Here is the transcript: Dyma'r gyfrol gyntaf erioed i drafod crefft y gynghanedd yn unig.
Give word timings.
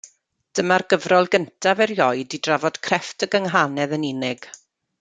Dyma'r 0.59 0.83
gyfrol 0.93 1.29
gyntaf 1.35 1.83
erioed 1.85 2.35
i 2.39 2.39
drafod 2.47 2.81
crefft 2.89 3.27
y 3.27 3.29
gynghanedd 3.37 3.95
yn 3.99 4.09
unig. 4.13 4.49